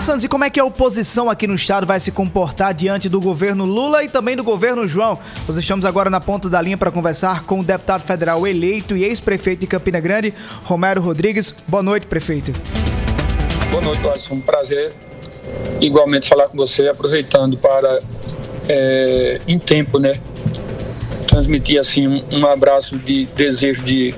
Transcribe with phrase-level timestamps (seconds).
[0.00, 3.20] Santos, e como é que a oposição aqui no estado vai se comportar diante do
[3.20, 5.18] governo Lula e também do governo João?
[5.46, 9.04] Nós estamos agora na ponta da linha para conversar com o deputado federal eleito e
[9.04, 10.32] ex-prefeito de Campina Grande,
[10.64, 11.54] Romero Rodrigues.
[11.66, 12.52] Boa noite, prefeito.
[13.70, 14.34] Boa noite, Alisson.
[14.34, 14.94] Um prazer
[15.80, 17.98] igualmente falar com você, aproveitando para,
[18.68, 20.20] é, em tempo, né,
[21.26, 24.14] transmitir assim um abraço de desejo de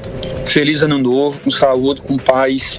[0.47, 2.79] feliz ano novo, com saúde, com paz,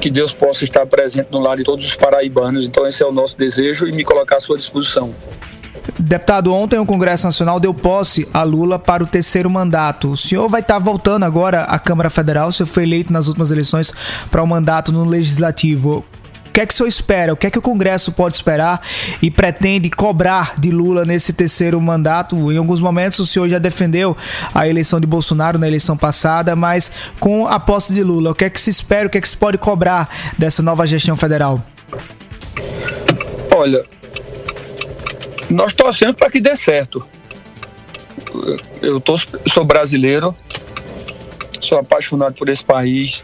[0.00, 2.64] que Deus possa estar presente no lar de todos os paraibanos.
[2.64, 5.14] Então, esse é o nosso desejo e me colocar à sua disposição.
[5.98, 10.12] Deputado, ontem o Congresso Nacional deu posse a Lula para o terceiro mandato.
[10.12, 13.50] O senhor vai estar voltando agora à Câmara Federal, o senhor foi eleito nas últimas
[13.50, 13.92] eleições
[14.30, 16.04] para o um mandato no Legislativo.
[16.58, 17.32] O que é que o senhor espera?
[17.32, 18.82] O que é que o Congresso pode esperar
[19.22, 22.34] e pretende cobrar de Lula nesse terceiro mandato?
[22.50, 24.16] Em alguns momentos o senhor já defendeu
[24.52, 26.90] a eleição de Bolsonaro na eleição passada, mas
[27.20, 29.06] com a posse de Lula, o que é que se espera?
[29.06, 31.64] O que é que se pode cobrar dessa nova gestão federal?
[33.54, 33.84] Olha,
[35.48, 37.06] nós torcemos para que dê certo.
[38.82, 39.14] Eu tô,
[39.46, 40.34] sou brasileiro,
[41.60, 43.22] sou apaixonado por esse país.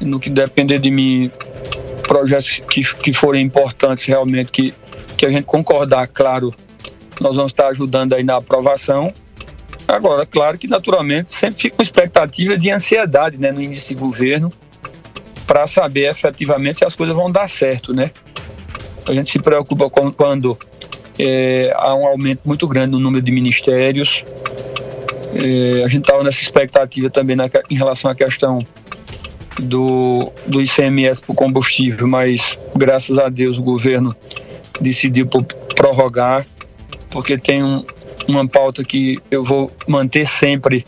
[0.00, 1.30] No que depender de mim,
[2.10, 4.74] projetos que, que forem importantes realmente, que,
[5.16, 6.52] que a gente concordar, claro,
[7.20, 9.14] nós vamos estar ajudando aí na aprovação.
[9.86, 14.52] Agora, claro que naturalmente sempre fica uma expectativa de ansiedade né, no início de governo
[15.46, 18.10] para saber efetivamente se as coisas vão dar certo, né?
[19.06, 20.58] A gente se preocupa com, quando
[21.16, 24.24] é, há um aumento muito grande no número de ministérios.
[25.32, 28.58] É, a gente estava nessa expectativa também na, em relação à questão
[29.58, 34.14] do, do ICMS para o combustível, mas graças a Deus o governo
[34.80, 35.26] decidiu
[35.74, 36.46] prorrogar,
[37.10, 37.84] porque tem um,
[38.28, 40.84] uma pauta que eu vou manter sempre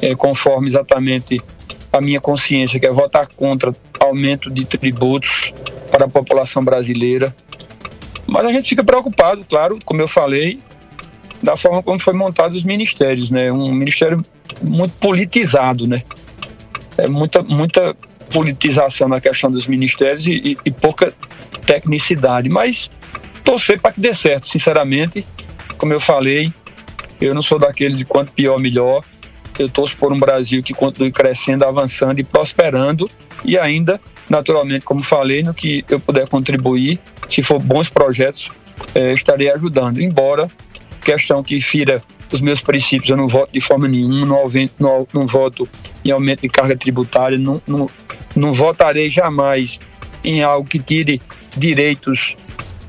[0.00, 1.40] é, conforme exatamente
[1.92, 5.52] a minha consciência, que é votar contra aumento de tributos
[5.90, 7.34] para a população brasileira.
[8.26, 10.58] Mas a gente fica preocupado, claro, como eu falei,
[11.42, 13.50] da forma como foi montado os ministérios, né?
[13.50, 14.24] Um ministério
[14.62, 16.02] muito politizado, né?
[16.98, 17.94] É muita, muita
[18.30, 21.12] politização na questão dos ministérios e, e, e pouca
[21.64, 22.48] tecnicidade.
[22.48, 22.90] Mas
[23.44, 25.26] torcer para que dê certo, sinceramente.
[25.78, 26.52] Como eu falei,
[27.20, 29.02] eu não sou daqueles de quanto pior, melhor.
[29.58, 33.10] Eu torço por um Brasil que continue crescendo, avançando e prosperando
[33.44, 36.98] e ainda, naturalmente, como falei, no que eu puder contribuir,
[37.28, 38.50] se for bons projetos,
[38.94, 40.00] é, estarei ajudando.
[40.00, 40.50] Embora
[41.00, 44.42] questão que fira os meus princípios, eu não voto de forma nenhuma, não,
[44.78, 45.66] não, não voto
[46.08, 47.88] em aumento de carga tributária, não, não,
[48.34, 49.78] não votarei jamais
[50.24, 51.20] em algo que tire
[51.56, 52.36] direitos,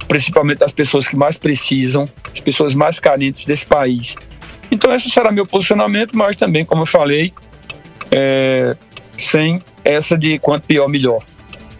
[0.08, 4.16] principalmente das pessoas que mais precisam, as pessoas mais carentes desse país.
[4.72, 7.34] Então, esse será meu posicionamento, mas também, como eu falei,
[8.12, 8.76] é,
[9.18, 11.24] sem essa de quanto pior, melhor.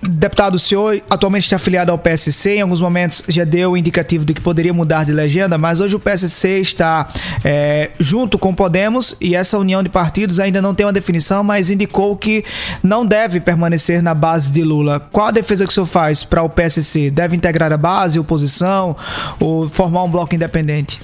[0.02, 4.34] Deputado, o senhor atualmente está afiliado ao PSC, em alguns momentos já deu indicativo de
[4.34, 7.10] que poderia mudar de legenda, mas hoje o PSC está
[7.44, 11.70] é, junto com Podemos e essa união de partidos ainda não tem uma definição, mas
[11.70, 12.46] indicou que
[12.82, 15.02] não deve permanecer na base de Lula.
[15.12, 17.12] Qual a defesa que o senhor faz para o PSC?
[17.12, 18.96] Deve integrar a base, oposição
[19.38, 21.02] ou formar um bloco independente?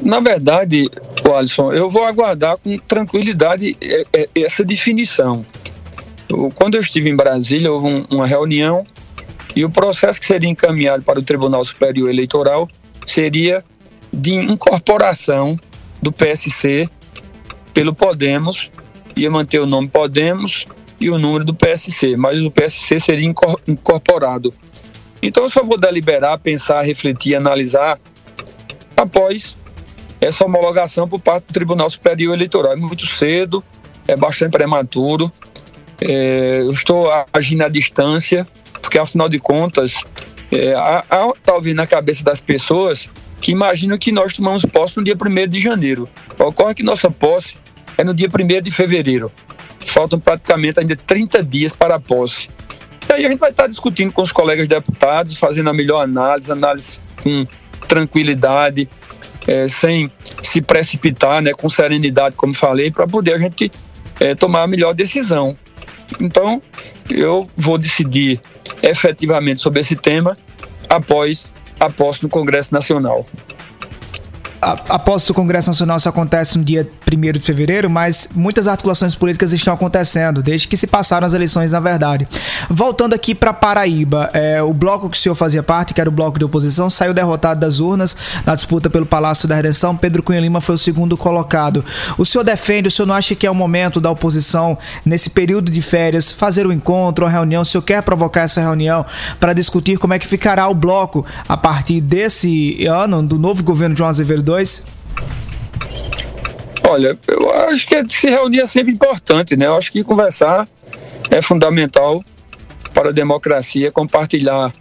[0.00, 0.90] Na verdade,
[1.36, 5.44] Alisson, eu vou aguardar com tranquilidade é, é, essa definição
[6.54, 8.84] quando eu estive em Brasília, houve um, uma reunião
[9.56, 12.68] e o processo que seria encaminhado para o Tribunal Superior Eleitoral
[13.06, 13.64] seria
[14.12, 15.58] de incorporação
[16.02, 16.88] do PSC
[17.72, 18.70] pelo Podemos,
[19.16, 20.66] ia manter o nome Podemos
[21.00, 23.32] e o número do PSC, mas o PSC seria
[23.66, 24.52] incorporado.
[25.22, 27.98] Então eu só vou deliberar, pensar, refletir, analisar
[28.96, 29.56] após
[30.20, 32.72] essa homologação por parte do Tribunal Superior Eleitoral.
[32.72, 33.62] É muito cedo,
[34.06, 35.32] é bastante prematuro.
[36.00, 38.46] É, eu estou agindo à distância,
[38.80, 40.00] porque afinal de contas,
[40.50, 43.08] é, há, há, talvez na cabeça das pessoas
[43.40, 46.08] que imaginam que nós tomamos posse no dia 1 de janeiro.
[46.38, 47.56] Ocorre que nossa posse
[47.96, 49.30] é no dia 1 de fevereiro.
[49.86, 52.48] Faltam praticamente ainda 30 dias para a posse.
[53.08, 56.52] E aí a gente vai estar discutindo com os colegas deputados, fazendo a melhor análise,
[56.52, 57.46] análise com
[57.86, 58.88] tranquilidade,
[59.46, 60.10] é, sem
[60.42, 63.72] se precipitar, né, com serenidade, como falei, para poder a gente
[64.20, 65.56] é, tomar a melhor decisão.
[66.20, 66.62] Então,
[67.08, 68.40] eu vou decidir
[68.82, 70.36] efetivamente sobre esse tema
[70.88, 73.26] após a posse no Congresso Nacional.
[74.60, 79.52] Após o Congresso Nacional isso acontece no dia 1 de fevereiro, mas muitas articulações políticas
[79.52, 82.26] estão acontecendo, desde que se passaram as eleições, na verdade.
[82.68, 86.12] Voltando aqui para Paraíba, é, o bloco que o senhor fazia parte, que era o
[86.12, 89.96] bloco de oposição, saiu derrotado das urnas na disputa pelo Palácio da Redenção.
[89.96, 91.84] Pedro Cunha Lima foi o segundo colocado.
[92.16, 95.70] O senhor defende, o senhor não acha que é o momento da oposição, nesse período
[95.70, 97.62] de férias, fazer um encontro, uma reunião?
[97.62, 99.04] O senhor quer provocar essa reunião
[99.38, 103.94] para discutir como é que ficará o bloco a partir desse ano, do novo governo
[103.94, 104.47] de João Azevedo
[106.88, 109.66] Olha, eu acho que se reunir é sempre importante, né?
[109.66, 110.66] Eu acho que conversar
[111.30, 112.24] é fundamental
[112.94, 114.72] para a democracia, compartilhar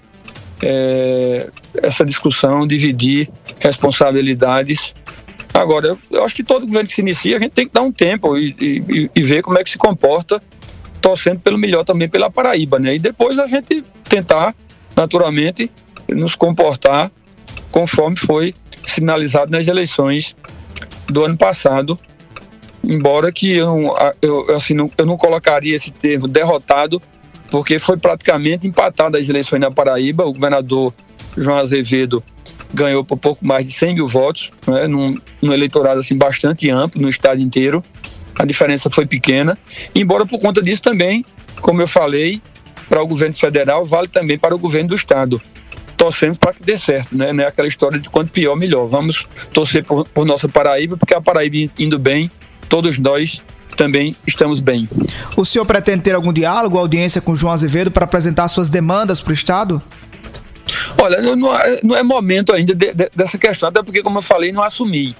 [0.61, 1.49] é,
[1.83, 3.29] essa discussão, dividir
[3.59, 4.93] responsabilidades.
[5.53, 7.81] Agora, eu, eu, acho que todo governo que se inicia, a gente tem que dar
[7.81, 10.41] um tempo e, e, e ver como é que se comporta,
[11.01, 12.95] torcendo pelo melhor também pela Paraíba, né?
[12.95, 14.55] E depois a gente tentar,
[14.95, 15.69] naturalmente,
[16.07, 17.11] nos comportar
[17.69, 18.55] conforme foi
[18.87, 20.35] sinalizado nas eleições
[21.07, 21.99] do ano passado,
[22.83, 27.01] embora que eu eu, assim, não, eu não colocaria esse termo derrotado,
[27.51, 30.25] porque foi praticamente empatado as eleições na Paraíba.
[30.25, 30.93] O governador
[31.37, 32.23] João Azevedo
[32.73, 37.01] ganhou por pouco mais de 100 mil votos, né, num, num eleitorado assim, bastante amplo
[37.01, 37.83] no estado inteiro.
[38.35, 39.57] A diferença foi pequena,
[39.95, 41.25] embora por conta disso também,
[41.59, 42.41] como eu falei,
[42.87, 45.41] para o governo federal, vale também para o governo do estado
[45.97, 47.33] torcendo para que dê certo, né?
[47.33, 48.87] Não é aquela história de quanto pior, melhor.
[48.87, 52.29] Vamos torcer por, por nossa Paraíba, porque a Paraíba indo bem,
[52.69, 53.41] todos nós
[53.75, 54.87] também estamos bem.
[55.35, 59.31] O senhor pretende ter algum diálogo, audiência com João Azevedo para apresentar suas demandas para
[59.31, 59.81] o Estado?
[60.97, 64.21] Olha, não é, não é momento ainda de, de, dessa questão, até porque, como eu
[64.21, 65.15] falei, não assumi.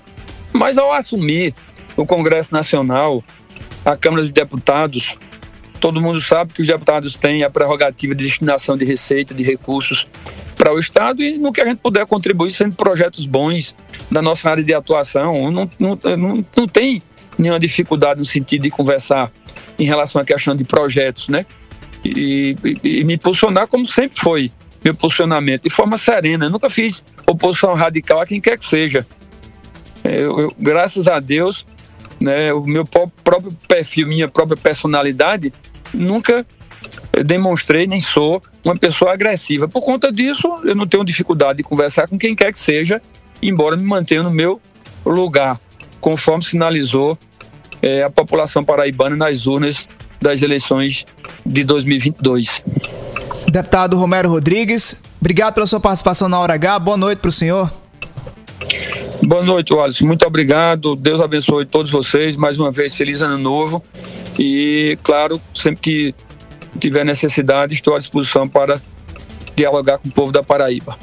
[0.53, 1.53] Mas ao assumir
[1.95, 3.23] o Congresso Nacional,
[3.83, 5.15] a Câmara dos Deputados,
[5.79, 10.07] todo mundo sabe que os deputados têm a prerrogativa de destinação de receita, de recursos
[10.67, 13.73] para o Estado e no que a gente puder contribuir sendo projetos bons
[14.11, 15.49] da nossa área de atuação.
[15.49, 17.01] Não, não, não, não tem
[17.37, 19.31] nenhuma dificuldade no sentido de conversar
[19.79, 21.45] em relação à questão de projetos, né?
[22.03, 24.51] E, e, e me posicionar como sempre foi
[24.83, 26.45] meu posicionamento, de forma serena.
[26.45, 29.05] Eu nunca fiz oposição radical a quem quer que seja.
[30.03, 31.65] Eu, eu, graças a Deus,
[32.19, 35.53] né, o meu próprio perfil, minha própria personalidade,
[35.93, 36.45] nunca
[37.23, 39.67] demonstrei nem sou uma pessoa agressiva.
[39.67, 43.01] Por conta disso, eu não tenho dificuldade de conversar com quem quer que seja,
[43.41, 44.61] embora me mantenha no meu
[45.05, 45.59] lugar,
[45.99, 47.17] conforme sinalizou
[47.81, 49.87] é, a população paraibana nas urnas
[50.21, 51.05] das eleições
[51.45, 52.63] de 2022.
[53.49, 56.79] Deputado Romero Rodrigues, obrigado pela sua participação na Hora H.
[56.79, 57.71] Boa noite para o senhor.
[59.23, 60.03] Boa noite, Wallace.
[60.03, 60.95] Muito obrigado.
[60.95, 62.37] Deus abençoe todos vocês.
[62.37, 63.83] Mais uma vez, feliz ano novo.
[64.37, 66.15] E, claro, sempre que
[66.77, 68.81] tiver necessidade, estou à disposição para
[69.55, 70.95] dialogar com o povo da Paraíba.